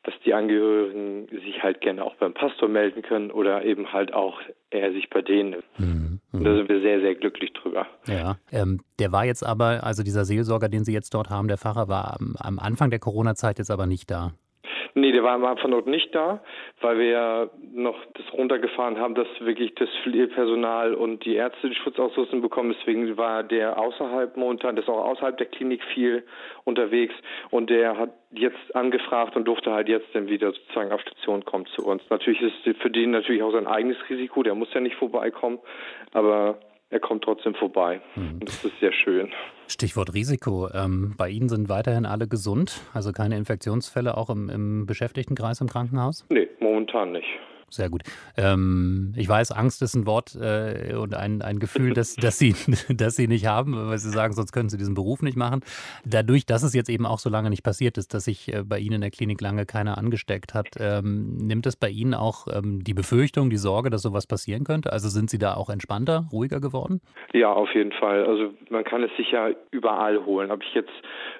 dass 0.02 0.14
die 0.24 0.34
Angehörigen 0.34 1.28
sich 1.44 1.62
halt 1.62 1.80
gerne 1.80 2.04
auch 2.04 2.14
beim 2.14 2.32
Pastor 2.32 2.68
melden 2.68 3.02
können 3.02 3.30
oder 3.30 3.64
eben 3.64 3.92
halt 3.92 4.14
auch 4.14 4.40
er 4.70 4.92
sich 4.92 5.10
bei 5.10 5.20
denen. 5.20 5.56
Mhm. 5.78 6.09
Und 6.32 6.44
da 6.44 6.54
sind 6.54 6.68
wir 6.68 6.80
sehr, 6.80 7.00
sehr 7.00 7.14
glücklich 7.16 7.52
drüber. 7.54 7.86
Ja, 8.06 8.38
ähm, 8.52 8.80
der 8.98 9.10
war 9.10 9.24
jetzt 9.24 9.44
aber, 9.44 9.82
also 9.82 10.02
dieser 10.02 10.24
Seelsorger, 10.24 10.68
den 10.68 10.84
Sie 10.84 10.92
jetzt 10.92 11.12
dort 11.12 11.28
haben, 11.28 11.48
der 11.48 11.58
Pfarrer, 11.58 11.88
war 11.88 12.20
am, 12.20 12.36
am 12.38 12.58
Anfang 12.58 12.90
der 12.90 13.00
Corona-Zeit 13.00 13.58
jetzt 13.58 13.70
aber 13.70 13.86
nicht 13.86 14.10
da. 14.10 14.34
Nee, 14.94 15.12
der 15.12 15.22
war 15.22 15.34
am 15.34 15.44
Anfang 15.44 15.70
noch 15.70 15.86
nicht 15.86 16.14
da, 16.14 16.40
weil 16.80 16.98
wir 16.98 17.06
ja 17.06 17.50
noch 17.72 17.96
das 18.14 18.32
runtergefahren 18.32 18.98
haben, 18.98 19.14
dass 19.14 19.28
wirklich 19.40 19.74
das 19.74 19.88
Pflegepersonal 20.02 20.94
und 20.94 21.24
die 21.24 21.34
Ärzte 21.34 21.68
die 21.68 21.76
Schutzausrüstung 21.76 22.40
bekommen. 22.40 22.74
Deswegen 22.76 23.16
war 23.16 23.42
der 23.42 23.78
außerhalb 23.78 24.36
momentan, 24.36 24.76
das 24.76 24.84
ist 24.84 24.88
auch 24.88 25.04
außerhalb 25.04 25.36
der 25.36 25.46
Klinik 25.46 25.82
viel 25.94 26.24
unterwegs 26.64 27.14
und 27.50 27.70
der 27.70 27.96
hat 27.96 28.10
jetzt 28.32 28.74
angefragt 28.74 29.36
und 29.36 29.44
durfte 29.44 29.72
halt 29.72 29.88
jetzt 29.88 30.08
dann 30.14 30.28
wieder 30.28 30.52
sozusagen 30.52 30.92
auf 30.92 31.00
Station 31.00 31.44
kommen 31.44 31.66
zu 31.66 31.84
uns. 31.84 32.02
Natürlich 32.10 32.40
ist 32.42 32.78
für 32.78 32.90
den 32.90 33.10
natürlich 33.10 33.42
auch 33.42 33.52
sein 33.52 33.66
eigenes 33.66 33.96
Risiko, 34.08 34.42
der 34.42 34.54
muss 34.54 34.72
ja 34.72 34.80
nicht 34.80 34.96
vorbeikommen, 34.96 35.58
aber 36.12 36.58
er 36.90 37.00
kommt 37.00 37.24
trotzdem 37.24 37.54
vorbei. 37.54 38.00
Mhm. 38.16 38.40
Das 38.40 38.64
ist 38.64 38.78
sehr 38.80 38.92
schön. 38.92 39.30
Stichwort 39.68 40.12
Risiko. 40.14 40.68
Ähm, 40.74 41.14
bei 41.16 41.28
Ihnen 41.28 41.48
sind 41.48 41.68
weiterhin 41.68 42.04
alle 42.04 42.26
gesund, 42.26 42.80
also 42.92 43.12
keine 43.12 43.36
Infektionsfälle 43.36 44.16
auch 44.16 44.28
im, 44.30 44.50
im 44.50 44.86
Beschäftigtenkreis 44.86 45.60
im 45.60 45.68
Krankenhaus? 45.68 46.26
Nee, 46.30 46.48
momentan 46.58 47.12
nicht. 47.12 47.28
Sehr 47.70 47.88
gut. 47.88 48.02
Ähm, 48.36 49.12
ich 49.16 49.28
weiß, 49.28 49.52
Angst 49.52 49.80
ist 49.82 49.94
ein 49.94 50.06
Wort 50.06 50.34
äh, 50.34 50.94
und 50.94 51.14
ein, 51.14 51.40
ein 51.40 51.58
Gefühl, 51.58 51.94
das, 51.94 52.16
das, 52.16 52.38
Sie, 52.38 52.54
das 52.88 53.16
Sie 53.16 53.28
nicht 53.28 53.46
haben, 53.46 53.74
weil 53.88 53.98
Sie 53.98 54.10
sagen, 54.10 54.32
sonst 54.32 54.52
können 54.52 54.68
Sie 54.68 54.76
diesen 54.76 54.94
Beruf 54.94 55.22
nicht 55.22 55.36
machen. 55.36 55.60
Dadurch, 56.04 56.46
dass 56.46 56.62
es 56.62 56.74
jetzt 56.74 56.90
eben 56.90 57.06
auch 57.06 57.18
so 57.18 57.30
lange 57.30 57.48
nicht 57.48 57.62
passiert 57.62 57.96
ist, 57.96 58.12
dass 58.12 58.24
sich 58.24 58.52
äh, 58.52 58.64
bei 58.64 58.78
Ihnen 58.78 58.96
in 58.96 59.00
der 59.02 59.10
Klinik 59.10 59.40
lange 59.40 59.66
keiner 59.66 59.98
angesteckt 59.98 60.52
hat, 60.52 60.68
ähm, 60.80 61.36
nimmt 61.36 61.66
es 61.66 61.76
bei 61.76 61.88
Ihnen 61.88 62.14
auch 62.14 62.46
ähm, 62.52 62.82
die 62.82 62.94
Befürchtung, 62.94 63.50
die 63.50 63.56
Sorge, 63.56 63.90
dass 63.90 64.02
sowas 64.02 64.26
passieren 64.26 64.64
könnte? 64.64 64.92
Also 64.92 65.08
sind 65.08 65.30
Sie 65.30 65.38
da 65.38 65.54
auch 65.54 65.70
entspannter, 65.70 66.26
ruhiger 66.32 66.60
geworden? 66.60 67.00
Ja, 67.32 67.52
auf 67.52 67.72
jeden 67.74 67.92
Fall. 67.92 68.24
Also 68.24 68.52
man 68.68 68.84
kann 68.84 69.02
es 69.04 69.10
sich 69.16 69.30
ja 69.30 69.50
überall 69.70 70.24
holen. 70.24 70.50
Ob 70.50 70.62
ich 70.62 70.74
jetzt 70.74 70.90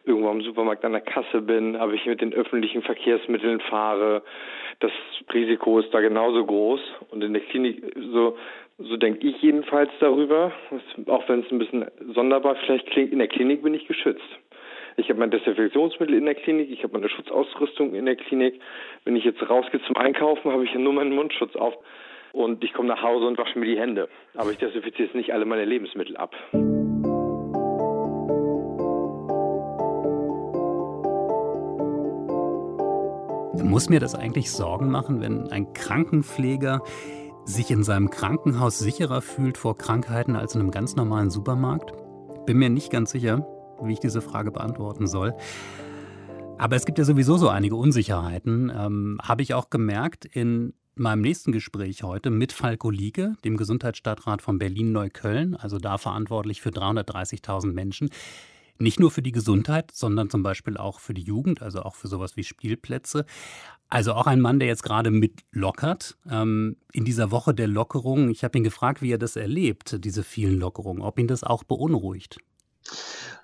irgendwo 0.05 0.29
am 0.29 0.43
Supermarkt 0.43 0.85
an 0.85 0.93
der 0.93 1.01
Kasse 1.01 1.43
bin, 1.43 1.77
ob 1.77 1.93
ich 1.93 2.07
mit 2.07 2.21
den 2.21 2.33
öffentlichen 2.33 2.83
Verkehrsmitteln 2.83 3.61
fahre, 3.61 4.23
das 4.81 4.93
Risiko 5.33 5.79
ist 5.79 5.93
da 5.93 6.01
genauso 6.21 6.45
groß. 6.45 6.81
Und 7.11 7.25
in 7.25 7.33
der 7.33 7.43
Klinik, 7.43 7.83
so, 8.13 8.37
so 8.79 8.97
denke 8.97 9.27
ich 9.27 9.41
jedenfalls 9.43 9.91
darüber, 10.01 10.53
auch 11.07 11.29
wenn 11.29 11.41
es 11.41 11.51
ein 11.51 11.59
bisschen 11.59 11.87
sonderbar 12.15 12.57
vielleicht 12.57 12.87
klingt, 12.91 13.13
in 13.13 13.19
der 13.19 13.29
Klinik 13.29 13.63
bin 13.63 13.75
ich 13.75 13.87
geschützt. 13.87 14.29
Ich 14.97 15.09
habe 15.09 15.21
mein 15.21 15.31
Desinfektionsmittel 15.31 16.15
in 16.15 16.27
der 16.27 16.35
Klinik, 16.35 16.71
ich 16.71 16.83
habe 16.83 16.93
meine 16.93 17.09
Schutzausrüstung 17.09 17.95
in 17.95 18.05
der 18.05 18.17
Klinik. 18.17 18.61
Wenn 19.05 19.17
ich 19.17 19.25
jetzt 19.25 19.49
rausgehe 19.49 19.81
zum 19.87 19.97
Einkaufen, 19.97 20.53
habe 20.53 20.65
ich 20.65 20.73
ja 20.73 20.79
nur 20.79 20.93
meinen 20.93 21.15
Mundschutz 21.15 21.57
auf. 21.57 21.75
Und 22.33 22.63
ich 22.63 22.73
komme 22.75 22.89
nach 22.89 23.03
Hause 23.03 23.27
und 23.27 23.39
wasche 23.39 23.59
mir 23.59 23.67
die 23.67 23.79
Hände. 23.79 24.09
Aber 24.35 24.51
ich 24.51 24.59
desinfiziere 24.59 25.05
jetzt 25.05 25.15
nicht 25.15 25.33
alle 25.33 25.47
meine 25.47 25.65
Lebensmittel 25.65 26.17
ab. 26.17 26.35
Muss 33.71 33.89
mir 33.89 34.01
das 34.01 34.17
eigentlich 34.17 34.51
Sorgen 34.51 34.91
machen, 34.91 35.21
wenn 35.21 35.47
ein 35.47 35.73
Krankenpfleger 35.75 36.83
sich 37.45 37.71
in 37.71 37.85
seinem 37.85 38.11
Krankenhaus 38.11 38.81
sicherer 38.81 39.23
fühlt 39.23 39.57
vor 39.57 39.79
Krankheiten 39.79 40.35
als 40.35 40.57
in 40.57 40.61
einem 40.61 40.73
ganz 40.73 40.97
normalen 40.97 41.31
Supermarkt? 41.31 41.93
Bin 42.47 42.59
mir 42.59 42.69
nicht 42.69 42.91
ganz 42.91 43.13
sicher, 43.13 43.47
wie 43.81 43.93
ich 43.93 44.01
diese 44.01 44.23
Frage 44.23 44.51
beantworten 44.51 45.07
soll. 45.07 45.35
Aber 46.59 46.75
es 46.75 46.85
gibt 46.85 46.99
ja 46.99 47.05
sowieso 47.05 47.37
so 47.37 47.49
einige 47.49 47.77
Unsicherheiten. 47.77 48.73
Ähm, 48.77 49.21
Habe 49.23 49.43
ich 49.43 49.55
auch 49.55 49.71
gemerkt 49.71 50.25
in 50.25 50.75
meinem 50.97 51.21
nächsten 51.21 51.53
Gespräch 51.53 52.03
heute 52.03 52.31
mit 52.31 52.53
Falko 52.53 52.91
Lieke, 52.91 53.37
dem 53.45 53.57
Gesundheitsstadtrat 53.57 54.43
von 54.43 54.59
Berlin-Neukölln, 54.59 55.55
also 55.55 55.79
da 55.79 55.97
verantwortlich 55.97 56.61
für 56.61 56.71
330.000 56.71 57.73
Menschen. 57.73 58.11
Nicht 58.81 58.99
nur 58.99 59.11
für 59.11 59.21
die 59.21 59.33
Gesundheit, 59.33 59.91
sondern 59.93 60.31
zum 60.31 60.43
Beispiel 60.43 60.79
auch 60.79 61.01
für 61.01 61.13
die 61.13 61.23
Jugend, 61.23 61.61
also 61.61 61.83
auch 61.83 61.95
für 61.95 62.09
sowas 62.09 62.37
wie 62.37 62.45
Spielplätze. 62.45 63.27
Also 63.89 64.15
auch 64.15 64.27
ein 64.27 64.41
Mann, 64.41 64.59
der 64.59 64.69
jetzt 64.69 64.83
gerade 64.83 65.11
mitlockert. 65.11 66.17
Ähm, 66.31 66.77
in 66.93 67.05
dieser 67.05 67.31
Woche 67.31 67.53
der 67.53 67.69
Lockerung, 67.69 68.31
ich 68.31 68.43
habe 68.43 68.57
ihn 68.57 68.65
gefragt, 68.65 69.03
wie 69.03 69.13
er 69.13 69.19
das 69.19 69.37
erlebt, 69.37 70.03
diese 70.03 70.23
vielen 70.23 70.59
Lockerungen, 70.59 71.03
ob 71.03 71.19
ihn 71.19 71.29
das 71.29 71.45
auch 71.45 71.63
beunruhigt. 71.63 72.39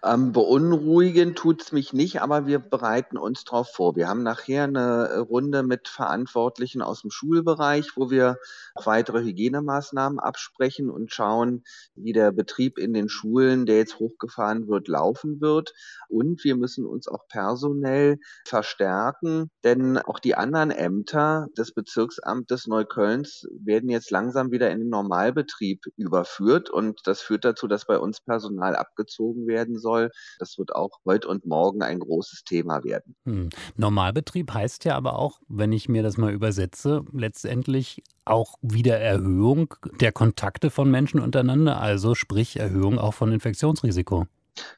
Ähm, 0.04 0.32
beunruhigen 0.32 1.34
tut's 1.34 1.72
mich 1.72 1.92
nicht, 1.92 2.20
aber 2.20 2.46
wir 2.46 2.58
bereiten 2.58 3.16
uns 3.16 3.44
darauf 3.44 3.70
vor. 3.70 3.96
Wir 3.96 4.08
haben 4.08 4.22
nachher 4.22 4.64
eine 4.64 5.08
äh, 5.08 5.18
Runde 5.18 5.62
mit 5.62 5.88
Verantwortlichen 5.88 6.82
aus 6.82 7.00
dem 7.00 7.10
Schulbereich, 7.10 7.96
wo 7.96 8.10
wir 8.10 8.36
weitere 8.74 9.22
Hygienemaßnahmen 9.22 10.18
absprechen 10.18 10.90
und 10.90 11.12
schauen, 11.12 11.64
wie 11.94 12.12
der 12.12 12.30
Betrieb 12.32 12.78
in 12.78 12.92
den 12.92 13.08
Schulen, 13.08 13.64
der 13.64 13.78
jetzt 13.78 13.98
hochgefahren 13.98 14.68
wird, 14.68 14.88
laufen 14.88 15.40
wird. 15.40 15.72
Und 16.08 16.44
wir 16.44 16.56
müssen 16.56 16.84
uns 16.84 17.08
auch 17.08 17.26
personell 17.28 18.18
verstärken, 18.46 19.50
denn 19.64 19.98
auch 19.98 20.18
die 20.18 20.34
anderen 20.34 20.70
Ämter 20.70 21.48
des 21.56 21.72
Bezirksamtes 21.72 22.66
Neuköllns 22.66 23.46
werden 23.58 23.88
jetzt 23.88 24.10
langsam 24.10 24.50
wieder 24.50 24.70
in 24.70 24.80
den 24.80 24.90
Normalbetrieb 24.90 25.84
überführt. 25.96 26.68
Und 26.68 27.00
das 27.06 27.22
führt 27.22 27.44
dazu, 27.44 27.66
dass 27.66 27.86
bei 27.86 27.98
uns 27.98 28.20
Personal 28.20 28.76
abgezogen 28.76 29.46
werden 29.46 29.78
soll 29.78 29.85
soll. 29.86 30.10
Das 30.40 30.58
wird 30.58 30.74
auch 30.74 30.98
heute 31.04 31.28
und 31.28 31.46
morgen 31.46 31.82
ein 31.82 32.00
großes 32.00 32.42
Thema 32.42 32.82
werden. 32.82 33.14
Hm. 33.24 33.50
Normalbetrieb 33.76 34.52
heißt 34.52 34.84
ja 34.84 34.96
aber 34.96 35.16
auch, 35.16 35.38
wenn 35.46 35.70
ich 35.70 35.88
mir 35.88 36.02
das 36.02 36.16
mal 36.16 36.32
übersetze, 36.32 37.04
letztendlich 37.12 38.02
auch 38.24 38.56
wieder 38.60 38.98
Erhöhung 38.98 39.74
der 40.00 40.10
Kontakte 40.10 40.70
von 40.70 40.90
Menschen 40.90 41.20
untereinander, 41.20 41.80
also 41.80 42.16
sprich 42.16 42.58
Erhöhung 42.58 42.98
auch 42.98 43.14
von 43.14 43.30
Infektionsrisiko. 43.30 44.26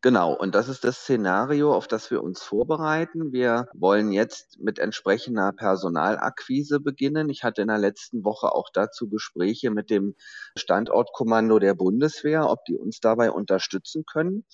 Genau, 0.03 0.33
und 0.33 0.55
das 0.55 0.69
ist 0.69 0.85
das 0.85 0.99
Szenario, 0.99 1.73
auf 1.73 1.87
das 1.87 2.11
wir 2.11 2.23
uns 2.23 2.43
vorbereiten. 2.43 3.33
Wir 3.33 3.69
wollen 3.75 4.13
jetzt 4.13 4.59
mit 4.59 4.79
entsprechender 4.79 5.53
Personalakquise 5.53 6.81
beginnen. 6.81 7.29
Ich 7.31 7.45
hatte 7.45 7.63
in 7.63 7.69
der 7.69 7.79
letzten 7.79 8.25
Woche 8.25 8.53
auch 8.53 8.71
dazu 8.73 9.09
Gespräche 9.09 9.71
mit 9.71 9.91
dem 9.91 10.15
Standortkommando 10.57 11.59
der 11.59 11.75
Bundeswehr, 11.75 12.49
ob 12.51 12.65
die 12.65 12.77
uns 12.77 13.01
dabei 13.01 13.31
unterstützen 13.31 14.05
können. 14.05 14.45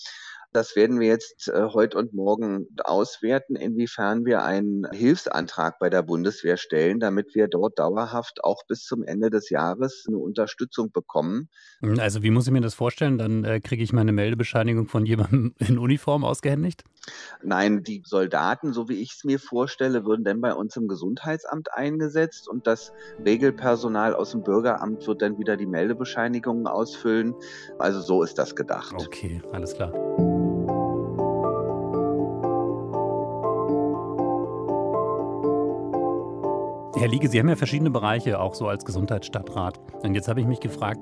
Das 0.55 0.77
werden 0.77 1.01
wir 1.01 1.09
jetzt 1.09 1.49
äh, 1.49 1.65
heute 1.73 1.99
und 1.99 2.15
morgen 2.15 2.69
auswerten, 2.85 3.57
inwiefern 3.57 4.25
wir 4.25 4.45
einen 4.45 4.89
Hilfsantrag 4.93 5.81
bei 5.81 5.91
der 5.91 6.03
Bundeswehr 6.03 6.57
stellen, 6.59 7.01
damit 7.01 7.35
wir 7.35 7.49
dort 7.49 7.81
dauerhaft 7.81 8.45
auch 8.45 8.63
bis 8.69 8.85
zum 8.85 9.03
Ende 9.03 9.31
des 9.31 9.51
Jahres 9.51 10.05
eine 10.07 10.19
Unterstützung 10.19 10.93
bekommen. 10.93 11.49
Hm, 11.81 11.99
also 11.99 12.23
wie 12.23 12.31
muss 12.31 12.47
ich 12.47 12.53
mir 12.53 12.61
das 12.61 12.75
vorstellen? 12.75 13.19
Dann 13.19 13.43
äh, 13.43 13.59
kriege 13.59 13.83
ich 13.83 13.93
meine 13.93 14.13
Meldebescheinigung 14.13 14.87
von 14.87 15.05
jemandem 15.07 15.57
in 15.59 15.77
Uniform 15.77 16.23
ausgehändigt? 16.23 16.85
Nein, 17.43 17.83
die 17.83 18.05
Soldaten, 18.07 18.73
so 18.73 18.89
wie 18.89 19.03
ich 19.03 19.15
es 19.17 19.25
mir 19.25 19.41
vorstelle, 19.41 20.05
würden 20.05 20.23
dann 20.23 20.41
bei 20.41 20.55
uns 20.55 20.77
im 20.77 20.87
Gesundheitsamt 20.87 21.75
eingesetzt 21.75 22.49
und 22.49 22.69
das 22.69 22.93
Regelpersonal 23.25 24.15
aus 24.15 24.31
dem 24.31 24.45
Bürgeramt 24.45 25.05
wird 25.09 25.21
dann 25.21 25.37
wieder 25.37 25.57
die 25.57 25.67
Meldebescheinigungen 25.67 26.69
ausfüllen. 26.69 27.35
Also 27.81 28.01
so 28.01 28.23
ist 28.23 28.39
das 28.39 28.55
gedacht. 28.55 28.95
Okay, 28.97 29.43
alles 29.51 29.75
klar. 29.75 29.93
Herr 37.05 37.11
Liege, 37.11 37.29
Sie 37.29 37.39
haben 37.39 37.51
ja 37.51 37.57
verschiedene 37.57 37.91
Bereiche, 37.91 38.41
auch 38.41 38.55
so 38.55 38.67
als 38.67 38.83
Gesundheitsstadtrat. 38.87 39.79
Und 40.03 40.15
jetzt 40.15 40.27
habe 40.27 40.41
ich 40.41 40.47
mich 40.47 40.61
gefragt, 40.61 41.01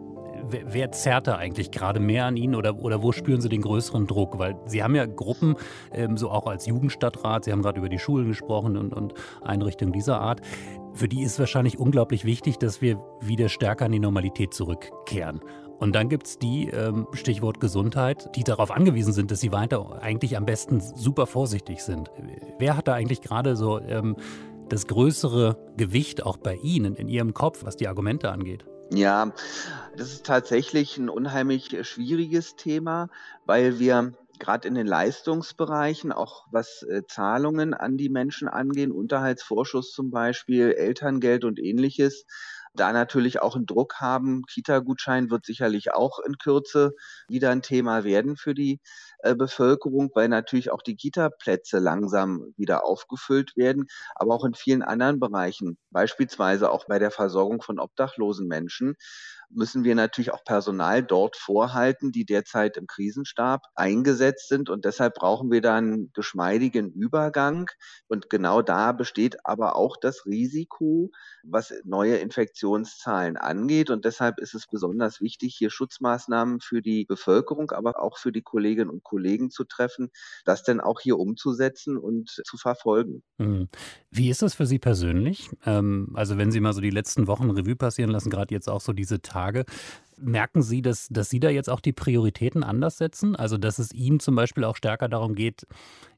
wer, 0.51 0.91
zerrt 0.91 1.29
da 1.29 1.37
eigentlich 1.37 1.71
gerade 1.71 2.01
mehr 2.01 2.25
an 2.25 2.37
Ihnen 2.37 2.57
oder, 2.57 2.77
oder 2.83 3.05
wo 3.05 3.13
spüren 3.13 3.41
Sie 3.41 3.49
den 3.49 3.63
größeren 3.63 4.09
Druck? 4.09 4.37
Weil 4.37 4.57
Sie 4.67 4.83
haben 4.83 4.97
ja 4.97 5.07
Gruppen, 5.07 5.55
ähm, 5.93 6.17
so 6.17 6.29
auch 6.29 6.49
als 6.49 6.67
Jugendstadtrat, 6.67 7.45
Sie 7.45 7.53
haben 7.53 7.63
gerade 7.63 7.79
über 7.79 7.89
die 7.89 8.01
Schulen 8.01 8.27
gesprochen 8.27 8.77
und, 8.77 8.93
und 8.93 9.15
Einrichtungen 9.43 9.93
dieser 9.93 10.21
Art. 10.21 10.41
Für 10.93 11.07
die 11.07 11.23
ist 11.23 11.39
wahrscheinlich 11.39 11.79
unglaublich 11.79 12.25
wichtig, 12.25 12.59
dass 12.59 12.83
wir 12.83 13.01
wieder 13.21 13.49
stärker 13.49 13.85
an 13.85 13.93
die 13.93 14.01
Normalität 14.01 14.55
zurückkehren. 14.55 15.41
Und 15.79 15.97
dann 15.97 16.09
gibt 16.09 16.27
es 16.27 16.39
die, 16.39 16.69
ähm, 16.69 17.09
Stichwort 17.13 17.59
Gesundheit, 17.59 18.31
die 18.37 18.45
darauf 18.45 18.71
angewiesen 18.71 19.13
sind, 19.13 19.31
dass 19.31 19.41
sie 19.41 19.51
weiter 19.51 20.01
eigentlich 20.01 20.37
am 20.37 20.47
besten 20.47 20.81
super 20.81 21.27
vorsichtig 21.27 21.83
sind. 21.83 22.09
Wer 22.59 22.77
hat 22.77 22.87
da 22.87 22.95
eigentlich 22.95 23.21
gerade 23.21 23.57
so 23.57 23.81
ähm, 23.81 24.15
das 24.73 24.87
größere 24.87 25.75
Gewicht 25.77 26.25
auch 26.25 26.39
bei 26.39 26.55
Ihnen 26.55 26.95
in 26.95 27.07
Ihrem 27.07 27.35
Kopf, 27.35 27.63
was 27.65 27.77
die 27.77 27.89
Argumente 27.89 28.31
angeht? 28.31 28.65
Ja, 28.91 29.33
das 29.99 30.13
ist 30.13 30.25
tatsächlich 30.25 30.97
ein 30.97 31.11
unheimlich 31.11 31.77
schwieriges 31.87 32.57
Thema, 32.57 33.11
weil 33.45 33.79
wir 33.79 34.13
gerade 34.39 34.67
in 34.67 34.75
den 34.75 34.87
Leistungsbereichen, 34.87 36.11
auch 36.11 36.47
was 36.51 36.83
äh, 36.85 37.03
Zahlungen 37.07 37.75
an 37.75 37.99
die 37.99 38.09
Menschen 38.09 38.49
angehen, 38.49 38.93
Unterhaltsvorschuss 38.93 39.93
zum 39.93 40.11
Beispiel, 40.11 40.73
Elterngeld 40.73 41.45
und 41.45 41.59
ähnliches, 41.59 42.25
da 42.75 42.93
natürlich 42.93 43.41
auch 43.43 43.57
einen 43.57 43.67
Druck 43.67 43.97
haben. 44.01 44.43
Kita-Gutschein 44.51 45.31
wird 45.31 45.45
sicherlich 45.47 45.93
auch 45.93 46.19
in 46.21 46.39
Kürze 46.39 46.93
wieder 47.29 47.51
ein 47.51 47.63
Thema 47.63 48.05
werden 48.05 48.37
für 48.37 48.55
die 48.55 48.81
äh, 49.19 49.35
Bevölkerung, 49.35 50.11
weil 50.15 50.29
natürlich 50.29 50.71
auch 50.71 50.83
die 50.83 50.97
Kita-Plätze 50.97 51.79
langsam 51.79 52.53
wieder 52.57 52.85
aufgefüllt 52.85 53.57
werden, 53.57 53.87
aber 54.15 54.35
auch 54.35 54.45
in 54.45 54.55
vielen 54.55 54.83
anderen 54.83 55.21
Bereichen, 55.21 55.79
beispielsweise 55.91 56.71
auch 56.71 56.87
bei 56.87 56.99
der 56.99 57.11
Versorgung 57.11 57.63
von 57.63 57.79
obdachlosen 57.79 58.49
Menschen, 58.49 58.95
müssen 59.55 59.85
wir 59.85 59.95
natürlich 59.95 60.33
auch 60.33 60.45
Personal 60.45 61.03
dort 61.03 61.37
vorhalten, 61.37 62.13
die 62.13 62.25
derzeit 62.25 62.77
im 62.77 62.87
Krisenstab 62.87 63.63
eingesetzt 63.75 64.49
sind. 64.49 64.71
Und 64.71 64.85
deshalb 64.85 65.15
brauchen 65.15 65.51
wir 65.51 65.61
da 65.61 65.77
einen 65.77 66.13
geschmeidigen 66.13 66.93
Übergang. 66.93 67.71
Und 68.09 68.31
genau 68.31 68.63
da 68.63 68.93
besteht 68.93 69.45
aber 69.45 69.77
auch 69.77 69.97
das 70.01 70.27
Risiko, 70.27 71.11
was 71.45 71.73
neue 71.85 72.17
Infektionszahlen 72.17 73.37
angeht. 73.37 73.91
Und 73.91 74.05
deshalb 74.05 74.39
ist 74.39 74.55
es 74.55 74.67
besonders 74.67 75.21
wichtig, 75.21 75.55
hier 75.57 75.71
Schutzmaßnahmen 75.71 76.61
für 76.61 76.83
die 76.83 77.05
Bevölkerung, 77.05 77.71
aber 77.71 78.03
auch 78.03 78.19
für 78.19 78.33
die 78.33 78.43
Kolleginnen 78.43 78.91
und 78.91 79.03
Kollegen 79.03 79.51
zu 79.51 79.65
treffen, 79.65 80.11
das 80.45 80.63
denn 80.63 80.81
auch 80.81 81.01
hier 81.01 81.19
umzusetzen 81.19 81.97
und 81.97 82.31
zu 82.31 82.57
verfolgen. 82.57 83.23
Hm. 83.39 83.69
Wie 84.11 84.31
ist 84.31 84.43
das 84.43 84.55
für 84.55 84.67
Sie 84.67 84.79
persönlich? 84.79 85.51
Ähm, 85.65 86.11
also 86.15 86.37
wenn 86.39 86.51
Sie 86.53 86.61
mal 86.61 86.73
so 86.73 86.81
die 86.81 86.91
letzten 86.91 87.27
Wochen 87.27 87.51
Revue 87.51 87.77
passieren 87.77 88.11
lassen, 88.11 88.31
gerade 88.31 88.55
jetzt 88.55 88.69
auch 88.69 88.81
so 88.81 88.93
diese 88.93 89.23
Tage, 89.23 89.42
merken 90.17 90.63
Sie, 90.63 90.83
dass, 90.83 91.09
dass 91.09 91.31
Sie 91.31 91.41
da 91.41 91.51
jetzt 91.51 91.69
auch 91.69 91.81
die 91.81 91.93
Prioritäten 91.93 92.63
anders 92.63 92.99
setzen? 92.99 93.37
Also 93.37 93.59
dass 93.59 93.79
es 93.79 93.93
Ihnen 93.93 94.21
zum 94.21 94.35
Beispiel 94.35 94.65
auch 94.65 94.77
stärker 94.77 95.09
darum 95.09 95.35
geht, 95.35 95.67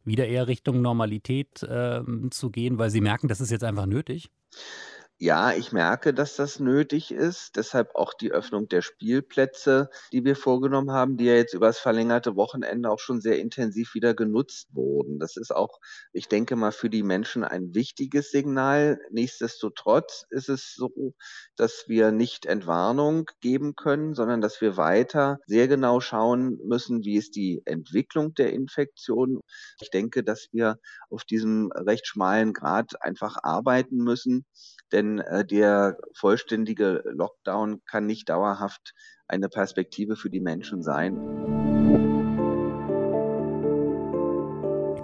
wieder 0.04 0.26
eher 0.26 0.48
Richtung 0.48 0.82
Normalität 0.82 1.62
äh, 1.62 2.02
zu 2.30 2.50
gehen, 2.50 2.78
weil 2.78 2.90
Sie 2.90 3.00
merken, 3.00 3.28
das 3.28 3.40
ist 3.40 3.50
jetzt 3.50 3.64
einfach 3.64 3.86
nötig? 3.86 4.30
Ja, 5.20 5.52
ich 5.52 5.70
merke, 5.72 6.12
dass 6.12 6.34
das 6.36 6.58
nötig 6.60 7.10
ist. 7.12 7.54
Deshalb 7.56 7.94
auch 7.94 8.14
die 8.14 8.32
Öffnung 8.32 8.68
der 8.68 8.82
Spielplätze, 8.82 9.88
die 10.12 10.24
wir 10.24 10.34
vorgenommen 10.36 10.90
haben, 10.90 11.16
die 11.16 11.24
ja 11.26 11.34
jetzt 11.34 11.54
über 11.54 11.66
das 11.68 11.78
verlängerte 11.78 12.34
Wochenende 12.36 12.90
auch 12.90 12.98
schon 12.98 13.20
sehr 13.20 13.38
intensiv 13.38 13.94
wieder 13.94 14.12
genutzt 14.14 14.68
wurden. 14.74 15.20
Das 15.20 15.36
ist 15.36 15.54
auch, 15.54 15.78
ich 16.12 16.28
denke 16.28 16.56
mal, 16.56 16.72
für 16.72 16.90
die 16.90 17.02
Menschen 17.04 17.44
ein 17.44 17.74
wichtiges 17.74 18.30
Signal. 18.32 18.98
Nichtsdestotrotz 19.10 20.24
ist 20.30 20.48
es 20.48 20.74
so, 20.74 21.14
dass 21.56 21.84
wir 21.86 22.10
nicht 22.10 22.44
Entwarnung 22.44 23.30
geben 23.40 23.76
können, 23.76 24.14
sondern 24.14 24.40
dass 24.40 24.60
wir 24.60 24.76
weiter 24.76 25.38
sehr 25.46 25.68
genau 25.68 26.00
schauen 26.00 26.58
müssen, 26.64 27.04
wie 27.04 27.16
ist 27.16 27.36
die 27.36 27.62
Entwicklung 27.66 28.34
der 28.34 28.52
Infektion. 28.52 29.40
Ich 29.80 29.90
denke, 29.90 30.24
dass 30.24 30.48
wir 30.52 30.78
auf 31.08 31.24
diesem 31.24 31.70
recht 31.72 32.06
schmalen 32.06 32.52
Grad 32.52 33.00
einfach 33.00 33.36
arbeiten 33.42 33.96
müssen 33.98 34.44
denn 34.92 35.03
äh, 35.18 35.44
der 35.44 35.98
vollständige 36.14 37.02
Lockdown 37.06 37.82
kann 37.84 38.06
nicht 38.06 38.28
dauerhaft 38.28 38.94
eine 39.28 39.48
Perspektive 39.48 40.16
für 40.16 40.30
die 40.30 40.40
Menschen 40.40 40.82
sein. 40.82 41.16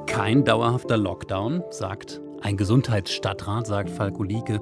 Kein 0.07 0.45
dauerhafter 0.45 0.97
Lockdown, 0.97 1.63
sagt 1.71 2.21
ein 2.43 2.57
Gesundheitsstadtrat, 2.57 3.67
sagt 3.67 3.91
Falko 3.91 4.23
Lieke. 4.23 4.61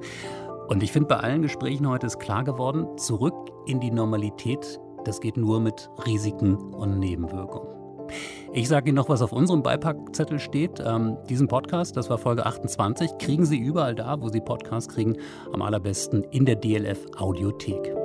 Und 0.67 0.83
ich 0.83 0.91
finde, 0.91 1.07
bei 1.07 1.17
allen 1.17 1.41
Gesprächen 1.41 1.87
heute 1.87 2.07
ist 2.07 2.19
klar 2.19 2.43
geworden, 2.43 2.97
zurück 2.97 3.49
in 3.65 3.79
die 3.79 3.91
Normalität, 3.91 4.79
das 5.05 5.19
geht 5.19 5.37
nur 5.37 5.59
mit 5.59 5.89
Risiken 6.05 6.55
und 6.55 6.99
Nebenwirkungen. 6.99 7.78
Ich 8.53 8.67
sage 8.67 8.89
Ihnen 8.89 8.95
noch, 8.95 9.09
was 9.09 9.21
auf 9.21 9.31
unserem 9.31 9.63
Beipackzettel 9.63 10.39
steht. 10.39 10.81
Ähm, 10.83 11.17
diesen 11.29 11.47
Podcast, 11.47 11.97
das 11.97 12.09
war 12.09 12.17
Folge 12.17 12.45
28, 12.45 13.17
kriegen 13.19 13.45
Sie 13.45 13.57
überall 13.57 13.95
da, 13.95 14.19
wo 14.21 14.29
Sie 14.29 14.41
Podcasts 14.41 14.93
kriegen, 14.93 15.17
am 15.53 15.61
allerbesten 15.61 16.23
in 16.23 16.45
der 16.45 16.55
DLF 16.55 17.05
Audiothek. 17.17 17.98